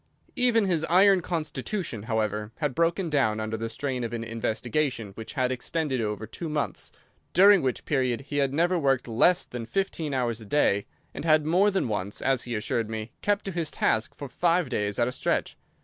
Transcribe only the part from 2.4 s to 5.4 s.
had broken down under the strain of an investigation which